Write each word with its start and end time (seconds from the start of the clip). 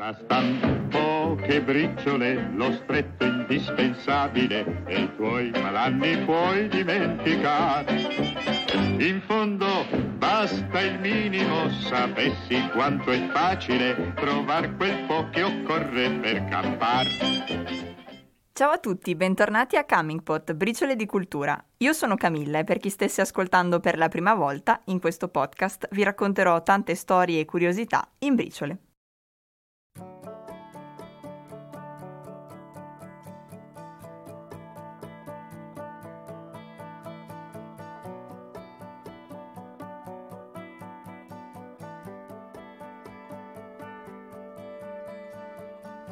Bastan 0.00 0.88
poche 0.88 1.60
briciole, 1.60 2.50
lo 2.54 2.72
stretto 2.72 3.26
indispensabile 3.26 4.82
e 4.86 5.02
i 5.02 5.14
tuoi 5.14 5.50
malanni 5.50 6.24
puoi 6.24 6.68
dimenticare. 6.68 7.98
In 8.96 9.20
fondo 9.26 9.66
basta 10.16 10.80
il 10.80 10.98
minimo, 11.00 11.68
sapessi 11.68 12.66
quanto 12.72 13.10
è 13.10 13.28
facile 13.28 14.14
trovare 14.14 14.74
quel 14.74 15.04
po' 15.04 15.28
che 15.28 15.42
occorre 15.42 16.10
per 16.12 16.46
campare. 16.46 17.10
Ciao 18.54 18.70
a 18.70 18.78
tutti, 18.78 19.14
bentornati 19.14 19.76
a 19.76 19.84
Coming 19.84 20.22
Pot, 20.22 20.54
briciole 20.54 20.96
di 20.96 21.04
cultura. 21.04 21.62
Io 21.76 21.92
sono 21.92 22.14
Camilla 22.14 22.60
e 22.60 22.64
per 22.64 22.78
chi 22.78 22.88
stesse 22.88 23.20
ascoltando 23.20 23.80
per 23.80 23.98
la 23.98 24.08
prima 24.08 24.32
volta, 24.32 24.80
in 24.86 24.98
questo 24.98 25.28
podcast 25.28 25.88
vi 25.90 26.02
racconterò 26.04 26.62
tante 26.62 26.94
storie 26.94 27.40
e 27.40 27.44
curiosità 27.44 28.08
in 28.20 28.34
briciole. 28.34 28.78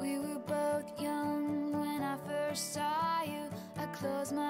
We 0.00 0.16
were 0.18 0.38
both 0.38 1.00
young 1.00 1.72
when 1.72 2.02
I 2.02 2.16
first 2.26 2.72
saw 2.72 3.22
you. 3.22 3.50
I 3.76 3.86
close 3.86 4.32
my 4.32 4.44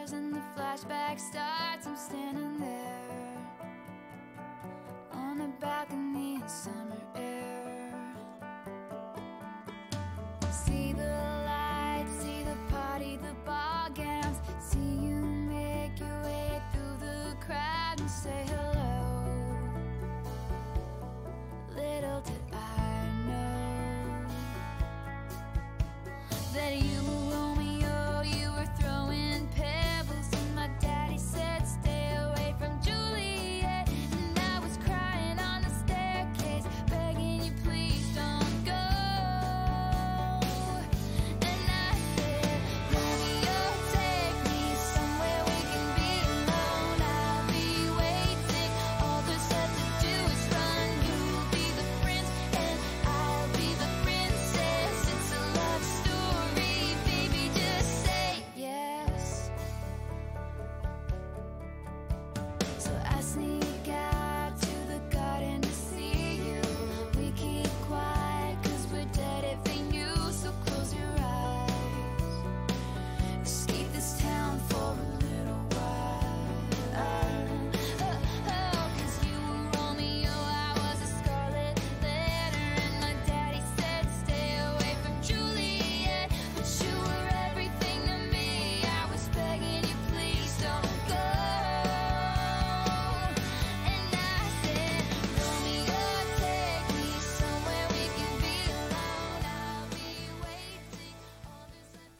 eyes 0.00 0.12
and 0.12 0.32
the 0.32 0.42
flashback 0.56 1.18
starts. 1.18 1.86
I'm 1.86 1.96
standing. 1.96 2.43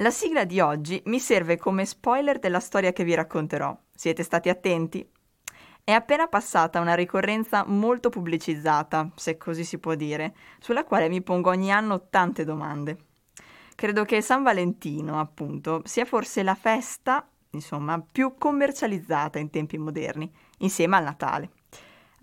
La 0.04 0.10
sigla 0.10 0.44
di 0.44 0.60
oggi 0.60 1.00
mi 1.06 1.18
serve 1.18 1.56
come 1.56 1.86
spoiler 1.86 2.38
della 2.38 2.60
storia 2.60 2.92
che 2.92 3.04
vi 3.04 3.14
racconterò. 3.14 3.74
Siete 3.90 4.22
stati 4.22 4.50
attenti? 4.50 5.10
È 5.82 5.92
appena 5.92 6.26
passata 6.26 6.78
una 6.78 6.92
ricorrenza 6.92 7.64
molto 7.66 8.10
pubblicizzata, 8.10 9.12
se 9.14 9.38
così 9.38 9.64
si 9.64 9.78
può 9.78 9.94
dire, 9.94 10.34
sulla 10.58 10.84
quale 10.84 11.08
mi 11.08 11.22
pongo 11.22 11.48
ogni 11.48 11.72
anno 11.72 12.08
tante 12.10 12.44
domande. 12.44 12.98
Credo 13.74 14.04
che 14.04 14.20
San 14.20 14.42
Valentino, 14.42 15.18
appunto, 15.18 15.80
sia 15.86 16.04
forse 16.04 16.42
la 16.42 16.54
festa, 16.54 17.26
insomma, 17.52 17.98
più 17.98 18.34
commercializzata 18.36 19.38
in 19.38 19.48
tempi 19.48 19.78
moderni, 19.78 20.30
insieme 20.58 20.96
al 20.96 21.04
Natale. 21.04 21.50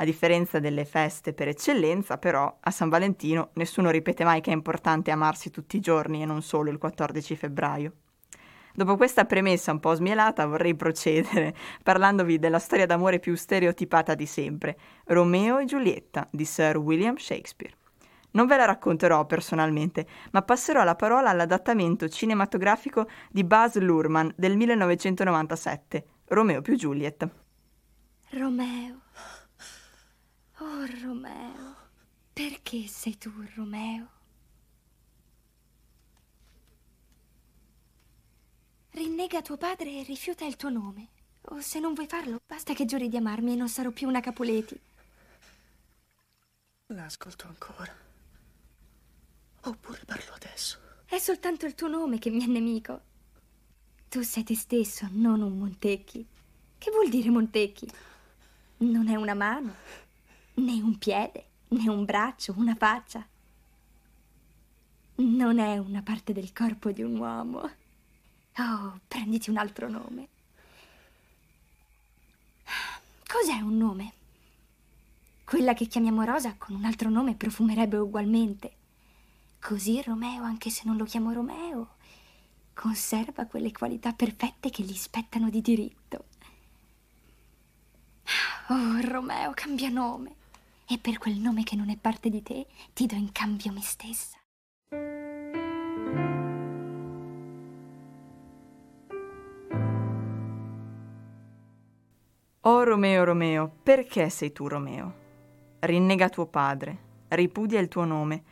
A 0.01 0.03
differenza 0.03 0.57
delle 0.57 0.83
feste 0.83 1.31
per 1.31 1.47
eccellenza, 1.47 2.17
però, 2.17 2.57
a 2.59 2.71
San 2.71 2.89
Valentino 2.89 3.51
nessuno 3.53 3.91
ripete 3.91 4.23
mai 4.23 4.41
che 4.41 4.49
è 4.49 4.53
importante 4.53 5.11
amarsi 5.11 5.51
tutti 5.51 5.77
i 5.77 5.79
giorni 5.79 6.23
e 6.23 6.25
non 6.25 6.41
solo 6.41 6.71
il 6.71 6.79
14 6.79 7.35
febbraio. 7.35 7.93
Dopo 8.73 8.97
questa 8.97 9.25
premessa 9.25 9.71
un 9.71 9.79
po' 9.79 9.93
smielata 9.93 10.47
vorrei 10.47 10.73
procedere 10.73 11.53
parlandovi 11.83 12.39
della 12.39 12.57
storia 12.57 12.87
d'amore 12.87 13.19
più 13.19 13.35
stereotipata 13.35 14.15
di 14.15 14.25
sempre, 14.25 14.75
Romeo 15.05 15.59
e 15.59 15.65
Giulietta 15.65 16.27
di 16.31 16.45
Sir 16.45 16.77
William 16.77 17.17
Shakespeare. 17.17 17.75
Non 18.31 18.47
ve 18.47 18.57
la 18.57 18.65
racconterò 18.65 19.27
personalmente, 19.27 20.07
ma 20.31 20.41
passerò 20.41 20.83
la 20.83 20.95
parola 20.95 21.29
all'adattamento 21.29 22.09
cinematografico 22.09 23.07
di 23.29 23.43
Buzz 23.43 23.77
Lurman 23.77 24.33
del 24.35 24.57
1997, 24.57 26.05
Romeo 26.29 26.61
più 26.61 26.75
Juliet. 26.75 27.29
Romeo. 28.31 29.00
Oh, 30.63 30.85
Romeo, 31.01 31.75
perché 32.31 32.85
sei 32.85 33.17
tu, 33.17 33.31
Romeo? 33.55 34.07
Rinnega 38.91 39.41
tuo 39.41 39.57
padre 39.57 39.89
e 39.89 40.03
rifiuta 40.03 40.45
il 40.45 40.57
tuo 40.57 40.69
nome. 40.69 41.07
O 41.45 41.61
se 41.61 41.79
non 41.79 41.95
vuoi 41.95 42.05
farlo, 42.05 42.41
basta 42.45 42.75
che 42.75 42.85
giuri 42.85 43.09
di 43.09 43.17
amarmi 43.17 43.53
e 43.53 43.55
non 43.55 43.69
sarò 43.69 43.89
più 43.89 44.07
una 44.07 44.19
Capuleti. 44.19 44.79
L'ascolto 46.87 47.47
ancora. 47.47 47.91
Oppure 49.61 50.01
parlo 50.05 50.33
adesso. 50.33 50.77
È 51.05 51.17
soltanto 51.17 51.65
il 51.65 51.73
tuo 51.73 51.87
nome 51.87 52.19
che 52.19 52.29
mi 52.29 52.43
è 52.43 52.47
nemico. 52.47 53.01
Tu 54.09 54.21
sei 54.21 54.43
te 54.43 54.55
stesso, 54.55 55.07
non 55.09 55.41
un 55.41 55.57
Montecchi. 55.57 56.23
Che 56.77 56.91
vuol 56.91 57.09
dire 57.09 57.31
Montecchi? 57.31 57.89
Non 58.77 59.07
è 59.07 59.15
una 59.15 59.33
mano, 59.33 59.75
né 60.55 60.81
un 60.81 60.97
piede, 60.97 61.45
né 61.69 61.89
un 61.89 62.05
braccio, 62.05 62.53
una 62.57 62.75
faccia. 62.75 63.25
Non 65.15 65.59
è 65.59 65.77
una 65.77 66.01
parte 66.01 66.33
del 66.33 66.51
corpo 66.53 66.91
di 66.91 67.03
un 67.03 67.17
uomo. 67.17 67.59
Oh, 68.57 68.99
prenditi 69.07 69.49
un 69.49 69.57
altro 69.57 69.89
nome. 69.89 70.27
Cos'è 73.27 73.61
un 73.61 73.77
nome? 73.77 74.13
Quella 75.45 75.73
che 75.73 75.87
chiamiamo 75.87 76.23
Rosa 76.23 76.55
con 76.57 76.75
un 76.75 76.85
altro 76.85 77.09
nome 77.09 77.35
profumerebbe 77.35 77.97
ugualmente. 77.97 78.75
Così 79.59 80.01
Romeo, 80.01 80.43
anche 80.43 80.69
se 80.69 80.83
non 80.85 80.97
lo 80.97 81.05
chiamo 81.05 81.31
Romeo, 81.31 81.95
conserva 82.73 83.45
quelle 83.45 83.71
qualità 83.71 84.11
perfette 84.13 84.69
che 84.69 84.83
gli 84.83 84.95
spettano 84.95 85.49
di 85.49 85.61
diritto. 85.61 86.25
Oh, 88.69 88.99
Romeo, 89.01 89.51
cambia 89.53 89.89
nome. 89.89 90.35
E 90.91 90.99
per 90.99 91.19
quel 91.19 91.35
nome 91.35 91.63
che 91.63 91.77
non 91.77 91.89
è 91.89 91.95
parte 91.95 92.29
di 92.29 92.43
te, 92.43 92.67
ti 92.91 93.05
do 93.05 93.15
in 93.15 93.31
cambio 93.31 93.71
me 93.71 93.79
stessa. 93.79 94.37
Oh 102.59 102.83
Romeo, 102.83 103.23
Romeo, 103.23 103.71
perché 103.81 104.29
sei 104.29 104.51
tu 104.51 104.67
Romeo? 104.67 105.13
Rinnega 105.79 106.27
tuo 106.27 106.47
padre, 106.47 106.97
ripudia 107.29 107.79
il 107.79 107.87
tuo 107.87 108.03
nome, 108.03 108.43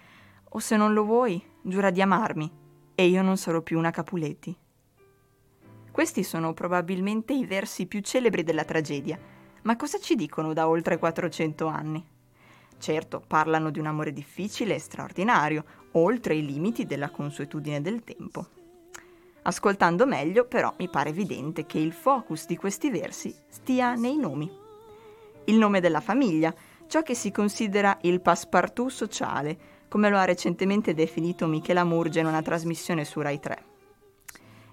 o 0.51 0.59
se 0.59 0.77
non 0.77 0.94
lo 0.94 1.03
vuoi, 1.03 1.44
giura 1.62 1.89
di 1.89 2.01
amarmi, 2.01 2.50
e 2.95 3.06
io 3.06 3.21
non 3.21 3.35
sarò 3.35 3.62
più 3.62 3.77
una 3.77 3.92
Capuleti. 3.92 4.57
Questi 5.92 6.24
sono 6.24 6.53
probabilmente 6.53 7.33
i 7.33 7.45
versi 7.45 7.85
più 7.85 8.00
celebri 8.00 8.44
della 8.44 8.63
tragedia, 8.63 9.19
ma 9.63 9.75
cosa 9.75 10.00
ci 10.00 10.15
dicono 10.15 10.53
da 10.53 10.69
oltre 10.69 10.97
400 10.97 11.68
anni? 11.68 12.18
Certo, 12.80 13.22
parlano 13.28 13.72
di 13.72 13.80
un 13.80 13.88
amore 13.88 14.14
difficile 14.14 14.76
e 14.76 14.80
straordinario, 14.80 15.66
oltre 15.92 16.36
i 16.36 16.46
limiti 16.46 16.86
della 16.86 17.10
consuetudine 17.10 17.81
del 17.81 18.04
tempo. 18.04 18.48
Ascoltando 19.42 20.06
meglio, 20.06 20.46
però, 20.46 20.74
mi 20.78 20.90
pare 20.90 21.10
evidente 21.10 21.66
che 21.66 21.78
il 21.78 21.92
focus 21.92 22.46
di 22.46 22.56
questi 22.56 22.90
versi 22.90 23.36
stia 23.50 23.96
nei 23.96 24.18
nomi. 24.18 24.50
Il 25.46 25.58
nome 25.58 25.81
della 25.81 26.00
famiglia, 26.00 26.54
ciò 26.88 27.04
che 27.04 27.16
si 27.16 27.31
considera 27.31 27.98
il 28.02 28.22
passepartout 28.22 28.90
sociale, 28.90 29.58
come 29.90 30.10
lo 30.10 30.18
ha 30.18 30.24
recentemente 30.26 30.94
definito 30.94 31.48
Michela 31.48 31.84
Murge 31.84 32.22
in 32.22 32.28
una 32.28 32.42
trasmissione 32.42 33.04
su 33.04 33.20
Rai 33.20 33.40
3. 33.40 33.64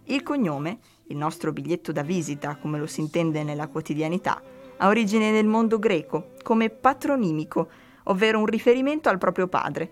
Il 0.05 0.23
cognome, 0.23 0.79
il 1.08 1.17
nostro 1.17 1.53
biglietto 1.53 1.91
da 1.91 2.03
visita, 2.03 2.56
come 2.56 2.79
lo 2.79 2.87
si 2.87 3.00
intende 3.00 3.43
nella 3.43 3.67
quotidianità, 3.67 4.41
ha 4.76 4.88
origine 4.88 5.31
nel 5.31 5.47
mondo 5.47 5.79
greco, 5.79 6.32
come 6.43 6.70
patronimico, 6.70 7.69
ovvero 8.08 8.38
un 8.38 8.47
riferimento 8.47 9.08
al 9.08 9.19
proprio 9.19 9.47
padre, 9.47 9.91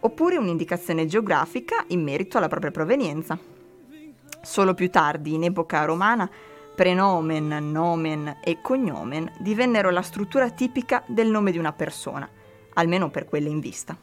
oppure 0.00 0.36
un'indicazione 0.36 1.06
geografica 1.06 1.84
in 1.88 2.02
merito 2.02 2.38
alla 2.38 2.48
propria 2.48 2.70
provenienza. 2.70 3.38
Solo 4.42 4.74
più 4.74 4.90
tardi, 4.90 5.34
in 5.34 5.44
epoca 5.44 5.84
romana, 5.84 6.28
prenomen, 6.74 7.70
nomen 7.70 8.38
e 8.42 8.60
cognomen 8.62 9.30
divennero 9.38 9.90
la 9.90 10.02
struttura 10.02 10.50
tipica 10.50 11.02
del 11.06 11.28
nome 11.28 11.50
di 11.50 11.58
una 11.58 11.72
persona, 11.72 12.28
almeno 12.74 13.10
per 13.10 13.26
quelle 13.26 13.48
in 13.48 13.60
vista. 13.60 13.96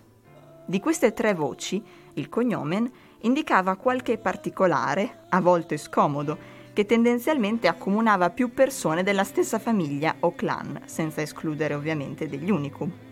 Di 0.66 0.80
queste 0.80 1.14
tre 1.14 1.34
voci, 1.34 1.82
il 2.14 2.30
cognomen 2.30 2.92
indicava 3.22 3.78
qualche 3.78 4.18
particolare, 4.18 5.22
a 5.30 5.42
volte 5.42 5.78
scomodo, 5.78 6.38
che 6.74 6.86
tendenzialmente 6.86 7.68
accomunava 7.68 8.30
più 8.30 8.54
persone 8.54 9.02
della 9.02 9.24
stessa 9.24 9.58
famiglia 9.58 10.18
o 10.20 10.36
clan, 10.36 10.82
senza 10.86 11.22
escludere 11.22 11.74
ovviamente 11.74 12.28
degli 12.28 12.52
unicum. 12.52 13.06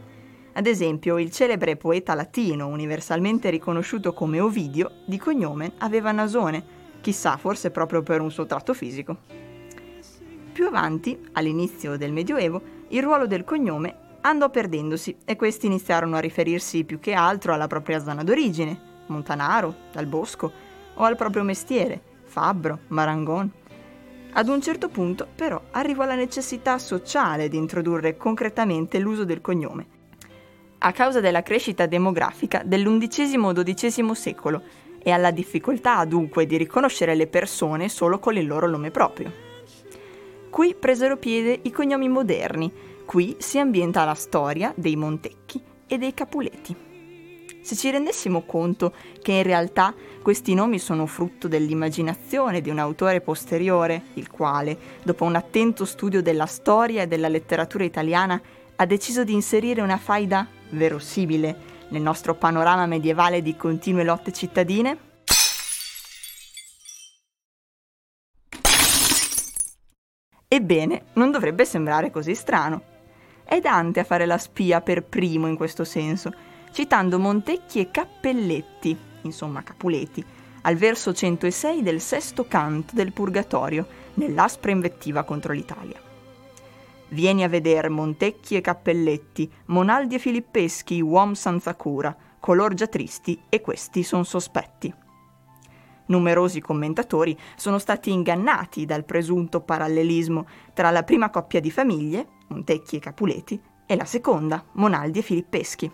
Ad 0.58 0.68
esempio, 0.68 1.20
il 1.20 1.32
celebre 1.32 1.76
poeta 1.76 2.14
latino, 2.14 2.68
universalmente 2.68 3.50
riconosciuto 3.50 4.14
come 4.14 4.40
Ovidio, 4.40 5.02
di 5.06 5.18
cognome 5.18 5.74
aveva 5.80 6.14
Nasone, 6.14 6.64
chissà, 7.02 7.36
forse 7.36 7.72
proprio 7.72 8.02
per 8.04 8.22
un 8.22 8.32
suo 8.32 8.46
tratto 8.46 8.74
fisico. 8.74 9.18
Più 10.54 10.66
avanti, 10.66 11.20
all'inizio 11.34 11.98
del 11.98 12.14
Medioevo, 12.14 12.62
il 12.88 13.04
ruolo 13.04 13.28
del 13.28 13.44
cognome 13.44 14.20
andò 14.22 14.50
perdendosi 14.50 15.18
e 15.26 15.36
questi 15.36 15.66
iniziarono 15.66 16.16
a 16.16 16.22
riferirsi 16.22 16.86
più 16.86 17.02
che 17.02 17.12
altro 17.12 17.54
alla 17.54 17.68
propria 17.68 18.00
zona 18.00 18.24
d'origine, 18.24 18.80
Montanaro, 19.08 19.76
Dal 19.92 20.06
Bosco, 20.06 20.50
o 20.94 21.04
al 21.04 21.18
proprio 21.18 21.44
mestiere, 21.44 22.02
Fabbro, 22.24 22.80
Marangon. 22.88 23.52
Ad 24.32 24.48
un 24.48 24.62
certo 24.62 24.88
punto, 24.88 25.28
però, 25.36 25.62
arrivò 25.72 26.06
la 26.06 26.16
necessità 26.16 26.78
sociale 26.78 27.50
di 27.50 27.58
introdurre 27.58 28.16
concretamente 28.16 29.00
l'uso 29.00 29.26
del 29.26 29.42
cognome, 29.42 29.95
a 30.80 30.92
causa 30.92 31.20
della 31.20 31.44
crescita 31.44 31.86
demografica 31.86 32.62
dell'undicesimo-dodicesimo 32.66 34.14
secolo 34.14 34.62
e 35.02 35.12
alla 35.12 35.32
difficoltà 35.32 36.04
dunque 36.06 36.46
di 36.46 36.58
riconoscere 36.58 37.16
le 37.16 37.28
persone 37.28 37.90
solo 37.90 38.20
con 38.20 38.36
il 38.38 38.48
loro 38.48 38.68
nome 38.68 38.92
proprio. 38.92 39.32
Qui 40.50 40.74
presero 40.74 41.18
piede 41.18 41.60
i 41.64 41.72
cognomi 41.72 42.08
moderni, 42.08 42.72
qui 43.06 43.36
si 43.40 43.60
ambienta 43.60 44.04
la 44.04 44.14
storia 44.14 44.74
dei 44.76 44.96
Montecchi 44.96 45.62
e 45.86 45.98
dei 45.98 46.14
Capuleti. 46.14 46.76
Se 47.62 47.76
ci 47.76 47.90
rendessimo 47.90 48.44
conto 48.44 48.94
che 49.22 49.32
in 49.32 49.44
realtà 49.44 49.94
questi 50.22 50.54
nomi 50.54 50.80
sono 50.80 51.08
frutto 51.08 51.48
dell'immaginazione 51.48 52.62
di 52.62 52.70
un 52.70 52.78
autore 52.78 53.22
posteriore, 53.22 54.04
il 54.14 54.30
quale, 54.30 54.78
dopo 55.04 55.24
un 55.24 55.36
attento 55.36 55.84
studio 55.84 56.22
della 56.22 56.46
storia 56.46 57.02
e 57.02 57.08
della 57.08 57.28
letteratura 57.28 57.84
italiana, 57.84 58.40
ha 58.76 58.86
deciso 58.86 59.24
di 59.24 59.34
inserire 59.34 59.82
una 59.82 59.98
faida 59.98 60.48
verosimile 60.76 61.74
nel 61.90 62.02
nostro 62.02 62.36
panorama 62.36 62.86
medievale 62.86 63.42
di 63.42 63.56
continue 63.56 64.04
lotte 64.04 64.32
cittadine? 64.32 64.98
Ebbene, 70.48 71.06
non 71.14 71.32
dovrebbe 71.32 71.66
sembrare 71.66 72.12
così 72.12 72.34
strano. 72.34 72.94
È 73.44 73.60
Dante 73.60 74.00
a 74.00 74.04
fare 74.04 74.26
la 74.26 74.38
spia 74.38 74.82
per 74.82 75.04
primo 75.04 75.48
in 75.48 75.58
questo 75.58 75.84
senso, 75.84 76.32
citando 76.72 77.20
Montecchi 77.20 77.80
e 77.80 77.92
Cappelletti, 77.92 78.98
insomma 79.24 79.64
Capuleti, 79.64 80.24
al 80.62 80.76
verso 80.76 81.14
106 81.14 81.84
del 81.84 82.00
sesto 82.00 82.46
canto 82.48 82.96
del 82.96 83.12
Purgatorio, 83.12 83.86
nell'aspra 84.16 84.72
invettiva 84.72 85.24
contro 85.24 85.52
l'Italia. 85.54 86.15
Vieni 87.16 87.46
a 87.46 87.48
veder 87.48 87.90
Montecchi 87.90 88.58
e 88.58 88.62
Cappelletti, 88.62 89.50
Monaldi 89.68 90.16
e 90.16 90.20
Filippeschi, 90.20 91.00
uom 91.00 91.32
senza 91.32 91.74
cura, 91.74 92.14
color 92.42 92.74
già 92.74 92.88
tristi 92.88 93.42
e 93.48 93.62
questi 93.62 94.04
son 94.04 94.26
sospetti. 94.26 94.94
Numerosi 96.08 96.60
commentatori 96.60 97.38
sono 97.56 97.80
stati 97.80 98.12
ingannati 98.12 98.86
dal 98.86 99.06
presunto 99.06 99.62
parallelismo 99.62 100.46
tra 100.74 100.92
la 100.92 101.04
prima 101.04 101.30
coppia 101.30 101.62
di 101.62 101.72
famiglie, 101.72 102.28
Montecchi 102.48 102.98
e 102.98 103.00
Capuleti, 103.00 103.62
e 103.86 103.96
la 103.96 104.04
seconda, 104.04 104.62
Monaldi 104.74 105.20
e 105.20 105.22
Filippeschi. 105.22 105.90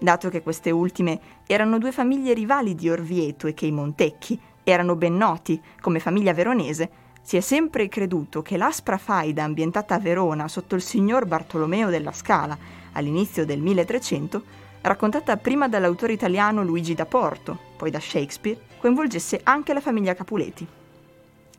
Dato 0.00 0.28
che 0.30 0.42
queste 0.42 0.72
ultime 0.72 1.20
erano 1.46 1.78
due 1.78 1.92
famiglie 1.92 2.34
rivali 2.34 2.74
di 2.74 2.90
Orvieto 2.90 3.46
e 3.46 3.54
che 3.54 3.66
i 3.66 3.70
Montecchi 3.70 4.36
erano 4.64 4.96
ben 4.96 5.16
noti 5.16 5.62
come 5.80 6.00
famiglia 6.00 6.34
veronese, 6.34 7.06
si 7.28 7.36
è 7.36 7.40
sempre 7.40 7.88
creduto 7.88 8.40
che 8.40 8.56
l'aspra 8.56 8.96
faida 8.96 9.44
ambientata 9.44 9.94
a 9.94 9.98
Verona 9.98 10.48
sotto 10.48 10.74
il 10.74 10.80
signor 10.80 11.26
Bartolomeo 11.26 11.90
della 11.90 12.10
Scala 12.10 12.56
all'inizio 12.92 13.44
del 13.44 13.60
1300, 13.60 14.42
raccontata 14.80 15.36
prima 15.36 15.68
dall'autore 15.68 16.14
italiano 16.14 16.64
Luigi 16.64 16.94
da 16.94 17.04
Porto, 17.04 17.58
poi 17.76 17.90
da 17.90 18.00
Shakespeare, 18.00 18.58
coinvolgesse 18.78 19.40
anche 19.42 19.74
la 19.74 19.82
famiglia 19.82 20.14
Capuleti. 20.14 20.66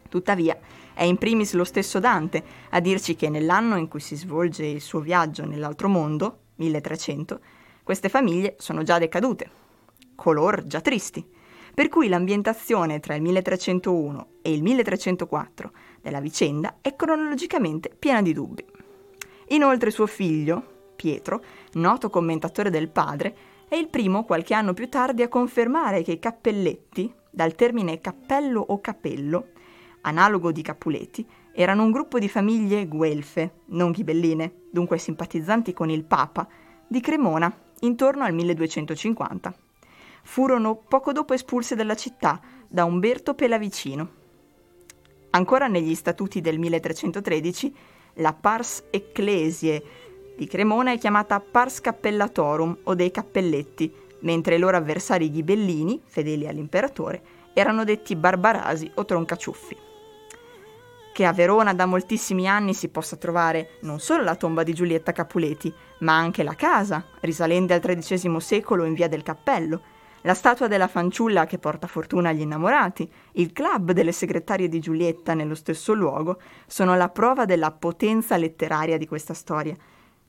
Tuttavia, 0.09 0.57
è 0.95 1.03
in 1.03 1.17
primis 1.19 1.53
lo 1.53 1.63
stesso 1.63 1.99
Dante 1.99 2.43
a 2.71 2.79
dirci 2.79 3.15
che 3.15 3.29
nell'anno 3.29 3.77
in 3.77 3.87
cui 3.87 3.99
si 3.99 4.15
svolge 4.15 4.65
il 4.65 4.81
suo 4.81 5.01
viaggio 5.01 5.45
nell'altro 5.45 5.87
mondo, 5.87 6.37
1300, 6.55 7.39
queste 7.83 8.09
famiglie 8.09 8.55
sono 8.57 8.81
già 8.81 8.97
decadute, 8.97 9.47
color 10.15 10.65
già 10.65 10.81
tristi, 10.81 11.23
per 11.73 11.87
cui 11.87 12.07
l'ambientazione 12.07 12.99
tra 12.99 13.15
il 13.15 13.21
1301 13.21 14.27
e 14.41 14.53
il 14.53 14.61
1304 14.61 15.71
della 16.01 16.19
vicenda 16.19 16.77
è 16.81 16.95
cronologicamente 16.95 17.89
piena 17.97 18.21
di 18.21 18.33
dubbi. 18.33 18.65
Inoltre 19.49 19.91
suo 19.91 20.05
figlio, 20.05 20.77
Pietro, 20.95 21.43
noto 21.73 22.09
commentatore 22.09 22.69
del 22.69 22.89
padre, 22.89 23.35
è 23.69 23.75
il 23.75 23.87
primo 23.87 24.25
qualche 24.25 24.53
anno 24.53 24.73
più 24.73 24.89
tardi 24.89 25.21
a 25.21 25.29
confermare 25.29 26.01
che 26.01 26.13
i 26.13 26.19
cappelletti, 26.19 27.13
dal 27.29 27.55
termine 27.55 28.01
cappello 28.01 28.59
o 28.59 28.81
capello, 28.81 29.49
analogo 30.01 30.51
di 30.51 30.61
Capuleti, 30.61 31.25
erano 31.53 31.83
un 31.83 31.91
gruppo 31.91 32.19
di 32.19 32.27
famiglie 32.27 32.87
guelfe, 32.87 33.61
non 33.67 33.91
ghibelline, 33.91 34.65
dunque 34.71 34.97
simpatizzanti 34.97 35.73
con 35.73 35.89
il 35.89 36.03
Papa, 36.03 36.47
di 36.87 36.99
Cremona, 36.99 37.53
intorno 37.81 38.23
al 38.23 38.33
1250 38.33 39.67
furono 40.23 40.75
poco 40.75 41.11
dopo 41.11 41.33
espulse 41.33 41.75
dalla 41.75 41.95
città 41.95 42.39
da 42.67 42.85
Umberto 42.85 43.33
Pelavicino. 43.33 44.17
Ancora 45.31 45.67
negli 45.67 45.95
statuti 45.95 46.41
del 46.41 46.57
1313, 46.57 47.75
la 48.15 48.33
Pars 48.33 48.85
Ecclesiae 48.89 49.83
di 50.35 50.47
Cremona 50.47 50.91
è 50.91 50.97
chiamata 50.97 51.39
Pars 51.39 51.81
Cappellatorum 51.81 52.79
o 52.83 52.95
dei 52.95 53.11
Cappelletti, 53.11 53.93
mentre 54.21 54.55
i 54.55 54.59
loro 54.59 54.77
avversari 54.77 55.29
ghibellini, 55.29 56.01
fedeli 56.05 56.47
all'imperatore, 56.47 57.21
erano 57.53 57.83
detti 57.83 58.15
Barbarasi 58.15 58.91
o 58.95 59.05
Troncaciuffi. 59.05 59.77
Che 61.13 61.25
a 61.25 61.33
Verona 61.33 61.73
da 61.73 61.85
moltissimi 61.85 62.47
anni 62.47 62.73
si 62.73 62.87
possa 62.87 63.17
trovare 63.17 63.71
non 63.81 63.99
solo 63.99 64.23
la 64.23 64.35
tomba 64.35 64.63
di 64.63 64.73
Giulietta 64.73 65.11
Capuleti, 65.11 65.73
ma 65.99 66.15
anche 66.17 66.43
la 66.43 66.55
casa, 66.55 67.05
risalente 67.19 67.73
al 67.73 67.81
XIII 67.81 68.39
secolo 68.39 68.85
in 68.85 68.93
via 68.93 69.09
del 69.09 69.23
Cappello, 69.23 69.81
la 70.21 70.33
statua 70.33 70.67
della 70.67 70.87
fanciulla 70.87 71.45
che 71.45 71.57
porta 71.57 71.87
fortuna 71.87 72.29
agli 72.29 72.41
innamorati, 72.41 73.09
il 73.33 73.53
club 73.53 73.91
delle 73.91 74.11
segretarie 74.11 74.67
di 74.67 74.79
Giulietta 74.79 75.33
nello 75.33 75.55
stesso 75.55 75.93
luogo, 75.93 76.39
sono 76.67 76.95
la 76.95 77.09
prova 77.09 77.45
della 77.45 77.71
potenza 77.71 78.35
letteraria 78.37 78.97
di 78.97 79.07
questa 79.07 79.33
storia, 79.33 79.75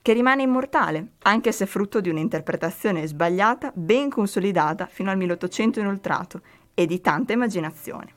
che 0.03 0.13
rimane 0.13 0.43
immortale, 0.43 1.13
anche 1.23 1.53
se 1.53 1.67
frutto 1.67 2.01
di 2.01 2.09
un'interpretazione 2.09 3.07
sbagliata, 3.07 3.73
ben 3.75 4.09
consolidata 4.09 4.87
fino 4.87 5.11
al 5.11 5.17
1800 5.17 5.81
inoltrato 5.81 6.41
e 6.73 6.87
di 6.87 7.01
tanta 7.01 7.33
immaginazione. 7.33 8.15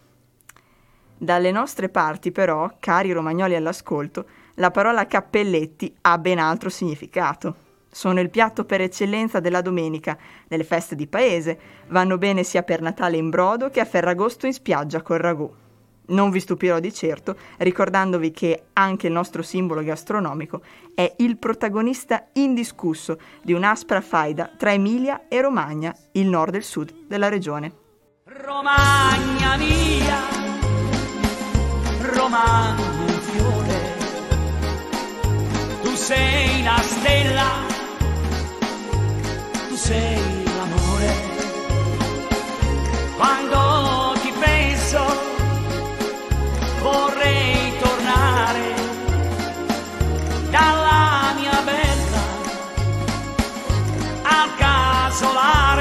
Dalle 1.17 1.51
nostre 1.51 1.89
parti, 1.89 2.31
però, 2.31 2.69
cari 2.79 3.11
romagnoli 3.11 3.55
all'ascolto, 3.55 4.25
la 4.55 4.71
parola 4.71 5.07
cappelletti 5.07 5.93
ha 6.01 6.17
ben 6.17 6.39
altro 6.39 6.69
significato. 6.69 7.55
Sono 7.93 8.19
il 8.19 8.31
piatto 8.31 8.65
per 8.65 8.81
eccellenza 8.81 9.39
della 9.39 9.61
domenica, 9.61 10.17
nelle 10.47 10.63
feste 10.63 10.95
di 10.95 11.05
paese. 11.05 11.59
Vanno 11.89 12.17
bene 12.17 12.43
sia 12.43 12.63
per 12.63 12.81
Natale 12.81 13.17
in 13.17 13.29
brodo 13.29 13.69
che 13.69 13.79
a 13.79 13.85
Ferragosto 13.85 14.47
in 14.47 14.53
spiaggia 14.53 15.03
col 15.03 15.19
ragù. 15.19 15.49
Non 16.05 16.31
vi 16.31 16.39
stupirò 16.39 16.79
di 16.79 16.91
certo 16.91 17.37
ricordandovi 17.57 18.31
che 18.31 18.63
anche 18.73 19.07
il 19.07 19.13
nostro 19.13 19.41
simbolo 19.41 19.83
gastronomico 19.83 20.61
è 20.95 21.13
il 21.17 21.37
protagonista 21.37 22.29
indiscusso 22.33 23.17
di 23.41 23.53
un'aspra 23.53 24.01
faida 24.01 24.49
tra 24.57 24.73
Emilia 24.73 25.27
e 25.29 25.39
Romagna, 25.39 25.95
il 26.13 26.27
nord 26.27 26.55
e 26.55 26.57
il 26.57 26.63
sud 26.63 27.05
della 27.07 27.29
regione. 27.29 27.73
Romagna 28.25 29.55
mia, 29.55 30.17
Romagna 32.11 32.89
un 33.05 33.19
fiore, 33.21 33.81
tu 35.83 35.95
sei 35.95 36.52
sei 39.83 40.45
l'amore. 40.55 41.13
Quando 43.17 44.15
ti 44.21 44.31
penso 44.39 45.01
vorrei 46.81 47.77
tornare 47.81 48.75
dalla 50.49 51.33
mia 51.37 51.61
bella 51.65 52.23
al 54.23 54.55
casolare. 54.55 55.72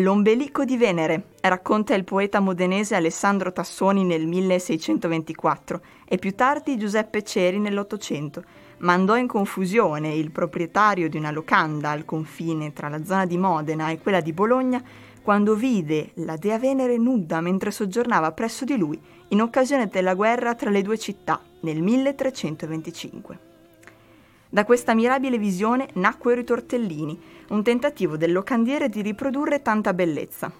L'ombelico 0.00 0.66
di 0.66 0.76
Venere 0.76 1.28
racconta 1.40 1.94
il 1.94 2.04
poeta 2.04 2.38
modenese 2.38 2.94
Alessandro 2.94 3.50
Tassoni 3.50 4.04
nel 4.04 4.26
1624 4.26 5.80
e 6.04 6.18
più 6.18 6.34
tardi 6.34 6.76
Giuseppe 6.76 7.22
Ceri 7.22 7.58
nell'Ottocento. 7.58 8.44
Mandò 8.80 9.16
in 9.16 9.26
confusione 9.26 10.12
il 10.14 10.30
proprietario 10.32 11.08
di 11.08 11.16
una 11.16 11.30
locanda 11.30 11.92
al 11.92 12.04
confine 12.04 12.74
tra 12.74 12.90
la 12.90 13.02
zona 13.06 13.24
di 13.24 13.38
Modena 13.38 13.88
e 13.88 13.98
quella 13.98 14.20
di 14.20 14.34
Bologna 14.34 14.82
quando 15.22 15.54
vide 15.54 16.10
la 16.16 16.36
dea 16.36 16.58
Venere 16.58 16.98
nuda 16.98 17.40
mentre 17.40 17.70
soggiornava 17.70 18.32
presso 18.32 18.66
di 18.66 18.76
lui 18.76 19.00
in 19.28 19.40
occasione 19.40 19.86
della 19.86 20.12
guerra 20.12 20.54
tra 20.54 20.68
le 20.68 20.82
due 20.82 20.98
città 20.98 21.40
nel 21.60 21.80
1325. 21.80 23.45
Da 24.48 24.64
questa 24.64 24.94
mirabile 24.94 25.38
visione 25.38 25.88
nacquero 25.94 26.40
i 26.40 26.44
tortellini, 26.44 27.20
un 27.48 27.62
tentativo 27.64 28.16
del 28.16 28.32
locandiere 28.32 28.88
di 28.88 29.02
riprodurre 29.02 29.60
tanta 29.60 29.92
bellezza. 29.92 30.52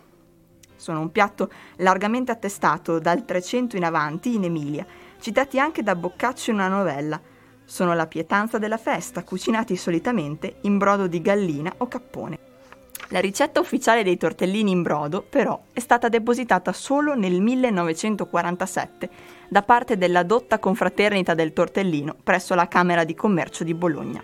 Sono 0.74 1.00
un 1.00 1.12
piatto 1.12 1.50
largamente 1.76 2.32
attestato 2.32 2.98
dal 2.98 3.24
300 3.24 3.76
in 3.76 3.84
avanti 3.84 4.34
in 4.34 4.44
Emilia, 4.44 4.84
citati 5.20 5.58
anche 5.58 5.82
da 5.82 5.94
Boccaccio 5.94 6.50
in 6.50 6.56
una 6.56 6.68
novella. 6.68 7.20
Sono 7.64 7.94
la 7.94 8.06
pietanza 8.06 8.58
della 8.58 8.76
festa, 8.76 9.24
cucinati 9.24 9.76
solitamente 9.76 10.56
in 10.62 10.78
brodo 10.78 11.06
di 11.06 11.22
gallina 11.22 11.72
o 11.78 11.88
cappone. 11.88 12.55
La 13.10 13.20
ricetta 13.20 13.60
ufficiale 13.60 14.02
dei 14.02 14.16
tortellini 14.16 14.72
in 14.72 14.82
brodo, 14.82 15.24
però, 15.28 15.60
è 15.72 15.78
stata 15.78 16.08
depositata 16.08 16.72
solo 16.72 17.14
nel 17.14 17.40
1947 17.40 19.08
da 19.48 19.62
parte 19.62 19.96
della 19.96 20.24
dotta 20.24 20.58
confraternita 20.58 21.32
del 21.32 21.52
tortellino 21.52 22.16
presso 22.24 22.56
la 22.56 22.66
Camera 22.66 23.04
di 23.04 23.14
Commercio 23.14 23.62
di 23.62 23.74
Bologna. 23.74 24.20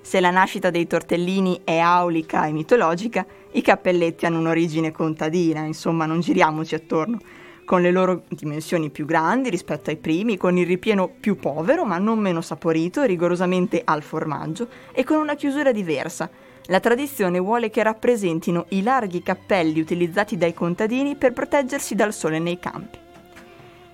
Se 0.00 0.18
la 0.18 0.30
nascita 0.30 0.70
dei 0.70 0.86
tortellini 0.86 1.60
è 1.62 1.78
aulica 1.78 2.46
e 2.46 2.52
mitologica, 2.52 3.26
i 3.52 3.60
cappelletti 3.60 4.24
hanno 4.24 4.38
un'origine 4.38 4.90
contadina, 4.90 5.60
insomma 5.60 6.06
non 6.06 6.20
giriamoci 6.20 6.74
attorno, 6.74 7.18
con 7.66 7.82
le 7.82 7.90
loro 7.90 8.24
dimensioni 8.28 8.88
più 8.88 9.04
grandi 9.04 9.50
rispetto 9.50 9.90
ai 9.90 9.96
primi, 9.96 10.38
con 10.38 10.56
il 10.56 10.66
ripieno 10.66 11.08
più 11.08 11.36
povero 11.36 11.84
ma 11.84 11.98
non 11.98 12.18
meno 12.18 12.40
saporito, 12.40 13.02
rigorosamente 13.02 13.82
al 13.84 14.02
formaggio 14.02 14.68
e 14.92 15.04
con 15.04 15.18
una 15.18 15.34
chiusura 15.34 15.70
diversa, 15.70 16.30
la 16.68 16.80
tradizione 16.80 17.38
vuole 17.38 17.68
che 17.68 17.82
rappresentino 17.82 18.64
i 18.70 18.82
larghi 18.82 19.22
cappelli 19.22 19.80
utilizzati 19.80 20.38
dai 20.38 20.54
contadini 20.54 21.14
per 21.14 21.32
proteggersi 21.32 21.94
dal 21.94 22.14
sole 22.14 22.38
nei 22.38 22.58
campi. 22.58 22.98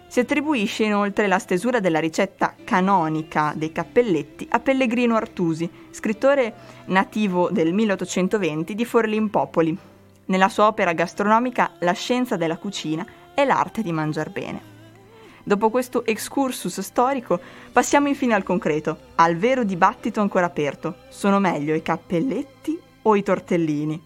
Si 0.06 0.20
attribuisce 0.20 0.84
inoltre 0.84 1.26
la 1.26 1.38
stesura 1.38 1.80
della 1.80 2.00
ricetta 2.00 2.54
canonica 2.64 3.52
dei 3.56 3.72
cappelletti 3.72 4.46
a 4.50 4.60
Pellegrino 4.60 5.16
Artusi, 5.16 5.70
scrittore 5.90 6.54
nativo 6.86 7.48
del 7.50 7.72
1820 7.72 8.74
di 8.74 8.84
Forlimpopoli. 8.84 9.78
Nella 10.26 10.48
sua 10.48 10.66
opera 10.66 10.92
gastronomica 10.92 11.72
La 11.80 11.92
scienza 11.92 12.36
della 12.36 12.56
cucina 12.56 13.06
e 13.34 13.44
l'arte 13.44 13.82
di 13.82 13.92
mangiar 13.92 14.30
bene. 14.30 14.69
Dopo 15.50 15.68
questo 15.68 16.06
excursus 16.06 16.78
storico, 16.78 17.40
passiamo 17.72 18.06
infine 18.06 18.34
al 18.34 18.44
concreto, 18.44 18.96
al 19.16 19.34
vero 19.34 19.64
dibattito 19.64 20.20
ancora 20.20 20.46
aperto. 20.46 20.98
Sono 21.08 21.40
meglio 21.40 21.74
i 21.74 21.82
cappelletti 21.82 22.78
o 23.02 23.16
i 23.16 23.24
tortellini? 23.24 24.00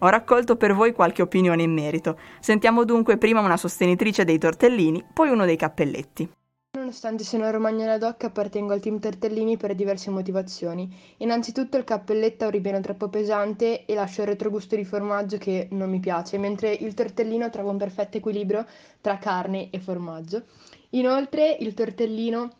Ho 0.00 0.08
raccolto 0.10 0.56
per 0.56 0.74
voi 0.74 0.92
qualche 0.92 1.22
opinione 1.22 1.62
in 1.62 1.72
merito. 1.72 2.18
Sentiamo 2.40 2.84
dunque 2.84 3.16
prima 3.16 3.40
una 3.40 3.56
sostenitrice 3.56 4.26
dei 4.26 4.36
tortellini, 4.36 5.02
poi 5.14 5.30
uno 5.30 5.46
dei 5.46 5.56
cappelletti. 5.56 6.28
Nonostante 6.74 7.22
siano 7.24 7.50
romagnola 7.50 7.96
doc, 7.96 8.24
appartengo 8.24 8.72
al 8.72 8.80
team 8.80 8.98
tortellini 8.98 9.56
per 9.56 9.74
diverse 9.74 10.10
motivazioni. 10.10 10.94
Innanzitutto 11.18 11.76
il 11.78 11.84
cappelletto 11.84 12.44
ha 12.44 12.46
un 12.48 12.52
ripieno 12.52 12.80
troppo 12.80 13.08
pesante 13.08 13.86
e 13.86 13.94
lascia 13.94 14.22
il 14.22 14.28
retrogusto 14.28 14.76
di 14.76 14.84
formaggio 14.84 15.38
che 15.38 15.68
non 15.70 15.88
mi 15.88 16.00
piace, 16.00 16.36
mentre 16.36 16.72
il 16.72 16.92
tortellino 16.92 17.48
trova 17.48 17.70
un 17.70 17.78
perfetto 17.78 18.18
equilibrio 18.18 18.66
tra 19.00 19.16
carne 19.16 19.70
e 19.70 19.80
formaggio. 19.80 20.44
Inoltre 20.94 21.56
il 21.60 21.72
tortellino 21.72 22.50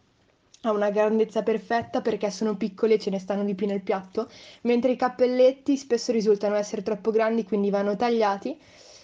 ha 0.63 0.73
una 0.73 0.91
grandezza 0.91 1.43
perfetta 1.43 2.01
perché 2.01 2.31
sono 2.31 2.57
piccoli 2.57 2.95
e 2.95 2.99
ce 2.99 3.11
ne 3.11 3.19
stanno 3.19 3.45
di 3.45 3.55
più 3.55 3.67
nel 3.67 3.83
piatto, 3.83 4.31
mentre 4.63 4.93
i 4.93 4.97
cappelletti 4.97 5.77
spesso 5.77 6.13
risultano 6.13 6.55
essere 6.55 6.83
troppo 6.83 7.11
grandi, 7.11 7.45
quindi 7.45 7.69
vanno 7.69 7.95
tagliati. 7.95 8.57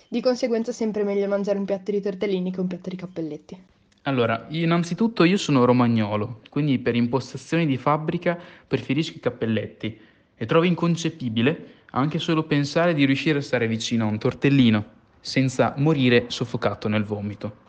Di 0.08 0.20
conseguenza 0.22 0.70
è 0.70 0.74
sempre 0.74 1.02
meglio 1.04 1.26
mangiare 1.26 1.58
un 1.58 1.66
piatto 1.66 1.90
di 1.90 2.00
tortellini 2.00 2.50
che 2.50 2.60
un 2.60 2.68
piatto 2.68 2.88
di 2.88 2.96
cappelletti. 2.96 3.62
Allora, 4.02 4.46
innanzitutto 4.48 5.24
io 5.24 5.36
sono 5.36 5.66
romagnolo, 5.66 6.40
quindi 6.48 6.78
per 6.78 6.94
impostazioni 6.94 7.66
di 7.66 7.76
fabbrica 7.76 8.38
preferisco 8.66 9.16
i 9.16 9.20
cappelletti 9.20 10.00
e 10.36 10.46
trovo 10.46 10.64
inconcepibile 10.64 11.74
anche 11.90 12.18
solo 12.18 12.44
pensare 12.44 12.94
di 12.94 13.04
riuscire 13.04 13.40
a 13.40 13.42
stare 13.42 13.66
vicino 13.66 14.06
a 14.06 14.10
un 14.10 14.18
tortellino 14.18 14.84
senza 15.20 15.74
morire 15.76 16.26
soffocato 16.28 16.88
nel 16.88 17.04
vomito. 17.04 17.66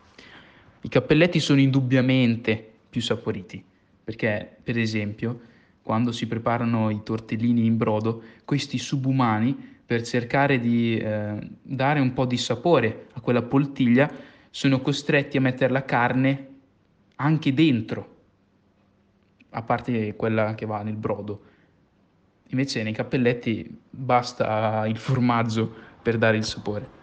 I 0.81 0.87
cappelletti 0.87 1.39
sono 1.39 1.59
indubbiamente 1.59 2.71
più 2.89 3.01
saporiti, 3.01 3.63
perché 4.03 4.57
per 4.63 4.77
esempio 4.77 5.41
quando 5.81 6.11
si 6.11 6.27
preparano 6.27 6.89
i 6.89 7.01
tortellini 7.03 7.65
in 7.65 7.75
brodo, 7.75 8.21
questi 8.45 8.77
subumani 8.77 9.77
per 9.85 10.03
cercare 10.03 10.59
di 10.59 10.97
eh, 10.97 11.35
dare 11.63 11.99
un 11.99 12.13
po' 12.13 12.25
di 12.25 12.37
sapore 12.37 13.07
a 13.13 13.21
quella 13.21 13.41
poltiglia 13.41 14.09
sono 14.51 14.81
costretti 14.81 15.37
a 15.37 15.41
mettere 15.41 15.73
la 15.73 15.83
carne 15.83 16.47
anche 17.15 17.53
dentro, 17.53 18.17
a 19.49 19.63
parte 19.63 20.15
quella 20.15 20.53
che 20.53 20.65
va 20.65 20.83
nel 20.83 20.95
brodo. 20.95 21.41
Invece 22.49 22.83
nei 22.83 22.93
cappelletti 22.93 23.79
basta 23.89 24.85
il 24.87 24.97
formaggio 24.97 25.73
per 26.01 26.17
dare 26.17 26.37
il 26.37 26.45
sapore. 26.45 26.98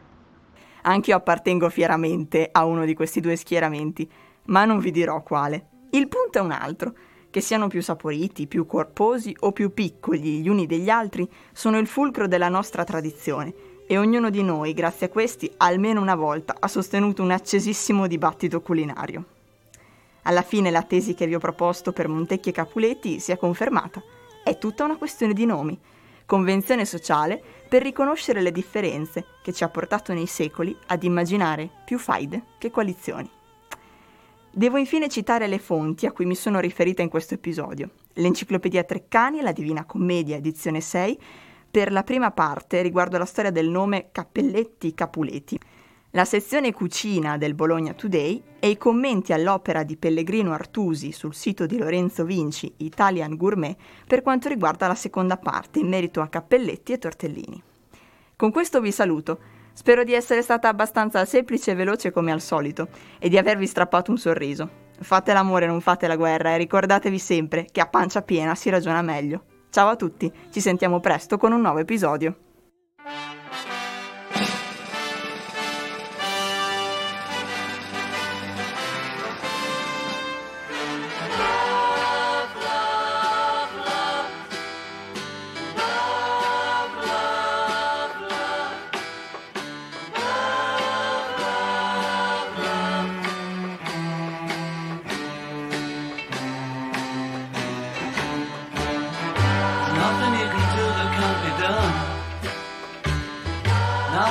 Anch'io 0.88 1.16
appartengo 1.16 1.68
fieramente 1.68 2.48
a 2.50 2.64
uno 2.64 2.84
di 2.84 2.94
questi 2.94 3.20
due 3.20 3.34
schieramenti, 3.34 4.08
ma 4.44 4.64
non 4.64 4.78
vi 4.78 4.92
dirò 4.92 5.20
quale. 5.22 5.66
Il 5.90 6.06
punto 6.06 6.38
è 6.38 6.40
un 6.40 6.52
altro. 6.52 6.94
Che 7.28 7.40
siano 7.40 7.66
più 7.66 7.82
saporiti, 7.82 8.46
più 8.46 8.66
corposi 8.66 9.36
o 9.40 9.52
più 9.52 9.74
piccoli 9.74 10.40
gli 10.40 10.48
uni 10.48 10.64
degli 10.64 10.88
altri, 10.88 11.28
sono 11.52 11.78
il 11.78 11.88
fulcro 11.88 12.28
della 12.28 12.48
nostra 12.48 12.84
tradizione 12.84 13.52
e 13.86 13.98
ognuno 13.98 14.30
di 14.30 14.42
noi, 14.42 14.72
grazie 14.72 15.06
a 15.06 15.10
questi, 15.10 15.52
almeno 15.58 16.00
una 16.00 16.14
volta 16.14 16.56
ha 16.58 16.68
sostenuto 16.68 17.22
un 17.22 17.32
accesissimo 17.32 18.06
dibattito 18.06 18.62
culinario. 18.62 19.24
Alla 20.22 20.42
fine 20.42 20.70
la 20.70 20.82
tesi 20.82 21.14
che 21.14 21.26
vi 21.26 21.34
ho 21.34 21.40
proposto 21.40 21.92
per 21.92 22.08
Montecchi 22.08 22.50
e 22.50 22.52
Capuletti 22.52 23.20
si 23.20 23.32
è 23.32 23.36
confermata. 23.36 24.02
È 24.42 24.56
tutta 24.56 24.84
una 24.84 24.96
questione 24.96 25.34
di 25.34 25.44
nomi 25.44 25.78
convenzione 26.26 26.84
sociale 26.84 27.42
per 27.68 27.82
riconoscere 27.82 28.42
le 28.42 28.52
differenze 28.52 29.24
che 29.42 29.52
ci 29.52 29.64
ha 29.64 29.68
portato 29.68 30.12
nei 30.12 30.26
secoli 30.26 30.76
ad 30.86 31.04
immaginare 31.04 31.70
più 31.84 31.98
faide 31.98 32.42
che 32.58 32.70
coalizioni. 32.70 33.30
Devo 34.50 34.76
infine 34.78 35.08
citare 35.08 35.46
le 35.46 35.58
fonti 35.58 36.06
a 36.06 36.12
cui 36.12 36.24
mi 36.24 36.34
sono 36.34 36.60
riferita 36.60 37.02
in 37.02 37.08
questo 37.08 37.34
episodio. 37.34 37.90
L'Enciclopedia 38.14 38.84
Treccani 38.84 39.38
e 39.38 39.42
la 39.42 39.52
Divina 39.52 39.84
Commedia, 39.84 40.36
edizione 40.36 40.80
6, 40.80 41.20
per 41.70 41.92
la 41.92 42.02
prima 42.02 42.30
parte 42.30 42.80
riguardo 42.80 43.18
la 43.18 43.26
storia 43.26 43.50
del 43.50 43.68
nome 43.68 44.08
Cappelletti 44.12 44.94
Capuleti 44.94 45.58
la 46.16 46.24
sezione 46.24 46.72
cucina 46.72 47.36
del 47.36 47.52
Bologna 47.52 47.92
Today 47.92 48.42
e 48.58 48.70
i 48.70 48.78
commenti 48.78 49.34
all'opera 49.34 49.82
di 49.82 49.98
Pellegrino 49.98 50.54
Artusi 50.54 51.12
sul 51.12 51.34
sito 51.34 51.66
di 51.66 51.76
Lorenzo 51.76 52.24
Vinci, 52.24 52.72
Italian 52.78 53.36
Gourmet, 53.36 53.76
per 54.06 54.22
quanto 54.22 54.48
riguarda 54.48 54.86
la 54.86 54.94
seconda 54.94 55.36
parte 55.36 55.78
in 55.78 55.88
merito 55.88 56.22
a 56.22 56.28
cappelletti 56.28 56.94
e 56.94 56.98
tortellini. 56.98 57.62
Con 58.34 58.50
questo 58.50 58.80
vi 58.80 58.92
saluto. 58.92 59.40
Spero 59.74 60.04
di 60.04 60.14
essere 60.14 60.40
stata 60.40 60.68
abbastanza 60.68 61.22
semplice 61.26 61.72
e 61.72 61.74
veloce 61.74 62.10
come 62.10 62.32
al 62.32 62.40
solito 62.40 62.88
e 63.18 63.28
di 63.28 63.36
avervi 63.36 63.66
strappato 63.66 64.10
un 64.10 64.16
sorriso. 64.16 64.84
Fate 64.98 65.34
l'amore, 65.34 65.66
non 65.66 65.82
fate 65.82 66.06
la 66.06 66.16
guerra 66.16 66.54
e 66.54 66.56
ricordatevi 66.56 67.18
sempre 67.18 67.66
che 67.70 67.82
a 67.82 67.88
pancia 67.88 68.22
piena 68.22 68.54
si 68.54 68.70
ragiona 68.70 69.02
meglio. 69.02 69.44
Ciao 69.68 69.88
a 69.88 69.96
tutti, 69.96 70.32
ci 70.50 70.62
sentiamo 70.62 70.98
presto 70.98 71.36
con 71.36 71.52
un 71.52 71.60
nuovo 71.60 71.80
episodio. 71.80 72.45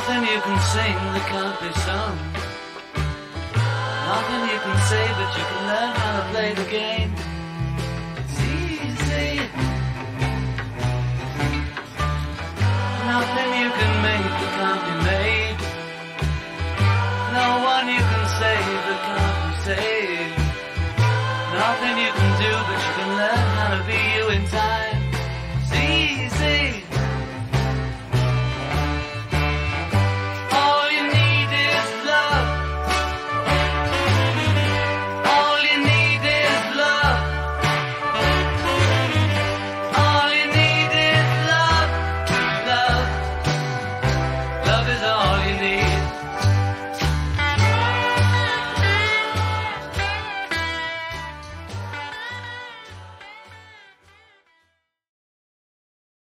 Nothing 0.08 0.36
you 0.36 0.40
can 0.40 0.60
sing 0.62 0.94
that 1.14 1.26
can't 1.30 1.60
be 1.62 1.72
sung. 1.82 2.16
Nothing 4.06 4.42
you 4.54 4.60
can 4.62 4.78
say, 4.86 5.04
but 5.18 5.34
you 5.36 5.44
can 5.50 5.62
learn 5.66 5.96
how 5.98 6.22
to 6.22 6.30
play 6.30 6.54
the 6.54 6.70
game. 6.70 7.25